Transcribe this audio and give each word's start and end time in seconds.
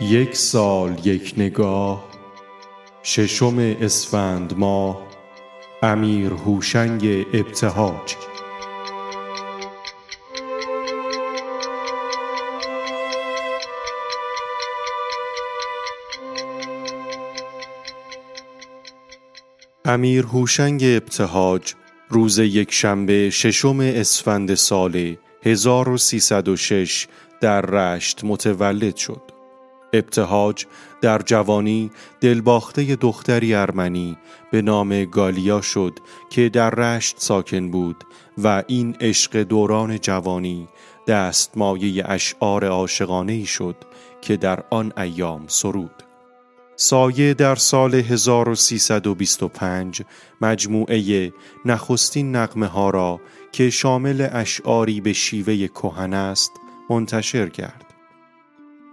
یک 0.00 0.36
سال 0.36 1.06
یک 1.06 1.34
نگاه 1.36 2.04
ششم 3.02 3.58
اسفند 3.58 4.58
ماه 4.58 5.06
امیر 5.82 6.32
هوشنگ 6.32 7.26
ابتهاج 7.32 8.16
امیر 19.84 20.24
هوشنگ 20.24 20.82
ابتهاج 20.84 21.74
روز 22.08 22.38
یکشنبه 22.38 23.30
ششم 23.30 23.80
اسفند 23.80 24.54
سال 24.54 25.16
1306 25.42 27.06
در 27.40 27.60
رشت 27.60 28.24
متولد 28.24 28.96
شد. 28.96 29.33
ابتهاج 29.94 30.66
در 31.00 31.18
جوانی 31.18 31.90
دلباخته 32.20 32.96
دختری 32.96 33.54
ارمنی 33.54 34.16
به 34.50 34.62
نام 34.62 35.04
گالیا 35.04 35.60
شد 35.60 35.98
که 36.30 36.48
در 36.48 36.70
رشت 36.70 37.16
ساکن 37.18 37.70
بود 37.70 38.04
و 38.38 38.62
این 38.66 38.96
عشق 39.00 39.36
دوران 39.36 39.98
جوانی 39.98 40.68
دستمایه 41.06 42.04
اشعار 42.06 42.64
عاشقانه 42.64 43.44
شد 43.44 43.76
که 44.22 44.36
در 44.36 44.64
آن 44.70 44.92
ایام 44.96 45.44
سرود. 45.46 46.02
سایه 46.76 47.34
در 47.34 47.54
سال 47.54 47.94
1325 47.94 50.02
مجموعه 50.40 51.32
نخستین 51.64 52.36
نقمه 52.36 52.66
ها 52.66 52.90
را 52.90 53.20
که 53.52 53.70
شامل 53.70 54.28
اشعاری 54.32 55.00
به 55.00 55.12
شیوه 55.12 55.66
کهن 55.66 56.14
است 56.14 56.50
منتشر 56.90 57.48
کرد. 57.48 57.93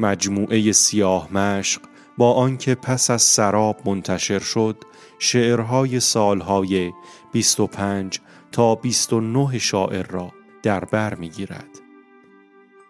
مجموعه 0.00 0.72
سیاه 0.72 1.32
مشق 1.32 1.80
با 2.18 2.32
آنکه 2.32 2.74
پس 2.74 3.10
از 3.10 3.22
سراب 3.22 3.76
منتشر 3.84 4.38
شد 4.38 4.76
شعرهای 5.18 6.00
سالهای 6.00 6.92
25 7.32 8.20
تا 8.52 8.74
29 8.74 9.58
شاعر 9.58 10.06
را 10.06 10.32
در 10.62 10.84
بر 10.84 11.14
می‌گیرد. 11.14 11.68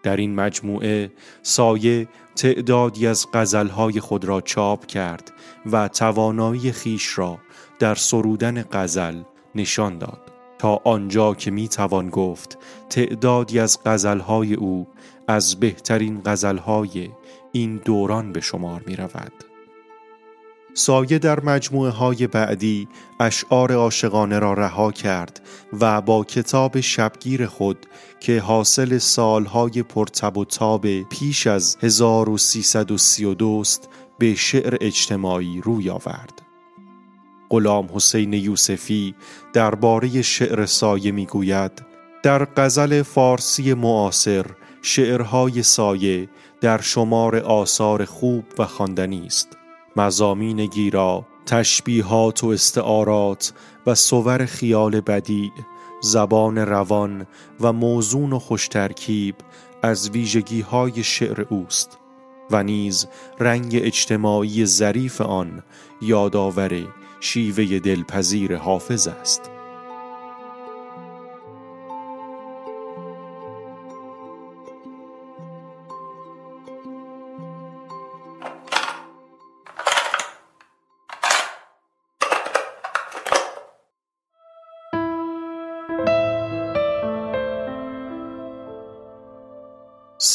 در 0.03 0.17
این 0.17 0.35
مجموعه 0.35 1.11
سایه 1.41 2.07
تعدادی 2.35 3.07
از 3.07 3.27
غزلهای 3.33 3.99
خود 3.99 4.25
را 4.25 4.41
چاپ 4.41 4.85
کرد 4.85 5.33
و 5.71 5.87
توانایی 5.87 6.71
خیش 6.71 7.17
را 7.17 7.37
در 7.79 7.95
سرودن 7.95 8.65
غزل 8.71 9.21
نشان 9.55 9.97
داد 9.97 10.21
تا 10.57 10.81
آنجا 10.83 11.33
که 11.33 11.51
می 11.51 11.67
توان 11.67 12.09
گفت 12.09 12.57
تعدادی 12.89 13.59
از 13.59 13.79
غزلهای 13.85 14.53
او 14.53 14.87
از 15.27 15.59
بهترین 15.59 16.21
غزلهای 16.25 17.09
این 17.51 17.77
دوران 17.85 18.31
به 18.31 18.41
شمار 18.41 18.83
می 18.87 18.95
رود. 18.95 19.33
سایه 20.73 21.19
در 21.19 21.39
مجموعه 21.39 21.91
های 21.91 22.27
بعدی 22.27 22.87
اشعار 23.19 23.73
عاشقانه 23.73 24.39
را 24.39 24.53
رها 24.53 24.91
کرد 24.91 25.41
و 25.79 26.01
با 26.01 26.23
کتاب 26.23 26.79
شبگیر 26.79 27.45
خود 27.45 27.85
که 28.19 28.39
حاصل 28.39 28.97
سالهای 28.97 29.83
پرتب 29.83 30.37
و 30.37 30.45
تاب 30.45 31.01
پیش 31.01 31.47
از 31.47 31.77
1332 31.81 33.57
است 33.61 33.89
به 34.19 34.35
شعر 34.35 34.77
اجتماعی 34.81 35.61
روی 35.61 35.89
آورد. 35.89 36.41
غلام 37.49 37.89
حسین 37.93 38.33
یوسفی 38.33 39.15
درباره 39.53 40.21
شعر 40.21 40.65
سایه 40.65 41.11
می‌گوید 41.11 41.71
در 42.23 42.47
غزل 42.57 43.01
فارسی 43.01 43.73
معاصر 43.73 44.45
شعرهای 44.85 45.63
سایه 45.63 46.29
در 46.61 46.81
شمار 46.81 47.35
آثار 47.35 48.05
خوب 48.05 48.43
و 48.57 48.65
خواندنی 48.65 49.25
است. 49.25 49.57
مزامین 49.95 50.65
گیرا 50.65 51.25
تشبیهات 51.45 52.43
و 52.43 52.47
استعارات 52.47 53.53
و 53.87 53.95
صور 53.95 54.45
خیال 54.45 55.01
بدیع 55.01 55.51
زبان 56.01 56.57
روان 56.57 57.27
و 57.59 57.73
موزون 57.73 58.33
و 58.33 58.39
خوشترکیب 58.39 59.35
از 59.81 60.09
ویژگی 60.09 60.61
های 60.61 61.03
شعر 61.03 61.45
اوست 61.49 61.97
و 62.51 62.63
نیز 62.63 63.07
رنگ 63.39 63.75
اجتماعی 63.75 64.65
ظریف 64.65 65.21
آن 65.21 65.63
یادآور 66.01 66.87
شیوه 67.19 67.79
دلپذیر 67.79 68.57
حافظ 68.57 69.07
است. 69.07 69.52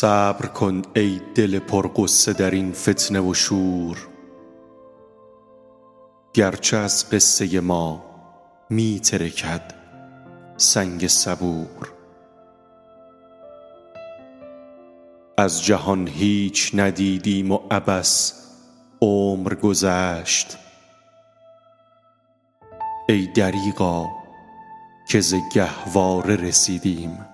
صبر 0.01 0.47
کن 0.47 0.83
ای 0.97 1.21
دل 1.35 1.59
پرغصه 1.59 2.33
در 2.33 2.51
این 2.51 2.73
فتنه 2.73 3.21
و 3.21 3.35
شور. 3.35 4.09
گرچه 6.35 6.77
از 6.77 7.11
قصه 7.11 7.61
ما 7.61 8.05
می 8.71 9.01
ترکد 9.01 9.75
سنگ 10.57 11.07
صبور. 11.07 11.93
از 15.39 15.65
جهان 15.65 16.09
هیچ 16.09 16.71
ندیدیم 16.75 17.53
و 17.53 17.59
عبس 17.71 18.47
عمر 19.01 19.55
گذشت. 19.55 20.59
ای 23.09 23.27
دریغا 23.27 24.07
که 25.09 25.21
ز 25.21 25.35
گهواره 25.55 26.37
رسیدیم 26.37 27.27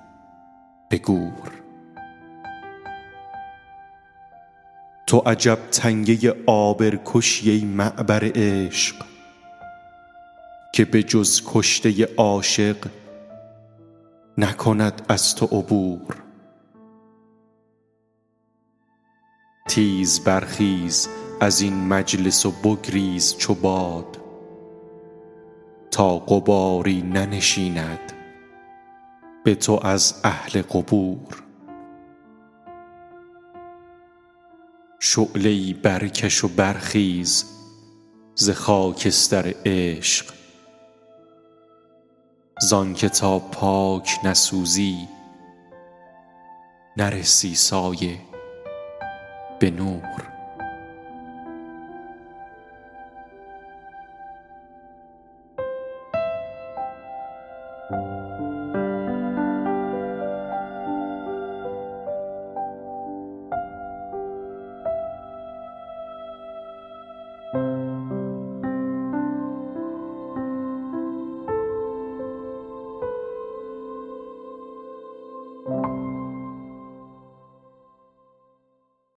به 0.91 0.99
گور. 0.99 1.64
تو 5.15 5.23
عجب 5.27 5.59
تنگه 5.71 6.35
آبرکشی 6.47 7.65
معبر 7.65 8.33
عشق 8.35 8.97
که 10.73 10.85
به 10.85 11.03
جز 11.03 11.43
کشته 11.47 12.09
عاشق 12.17 12.77
نکند 14.39 15.03
از 15.09 15.35
تو 15.35 15.47
عبور. 15.47 16.23
تیز 19.69 20.21
برخیز 20.21 21.09
از 21.41 21.61
این 21.61 21.89
مجلس 21.89 22.47
و 22.47 22.51
بگریز 22.51 23.37
چو 23.37 23.55
باد 23.55 24.19
تا 25.91 26.19
غباری 26.19 27.03
ننشیند 27.03 28.13
به 29.45 29.55
تو 29.55 29.81
از 29.83 30.21
اهل 30.25 30.63
قبور. 30.63 31.44
شعله 35.01 35.75
برکش 35.75 36.45
و 36.45 36.49
برخیز 36.49 37.45
ز 38.35 38.51
خاکستر 38.51 39.55
عشق. 39.67 40.35
زانکه 42.61 43.09
تا 43.09 43.39
پاک 43.39 44.19
نسوزی 44.25 45.09
نرسی 46.97 47.55
سایه 47.55 48.19
به 49.61 49.71
نور. 49.71 50.34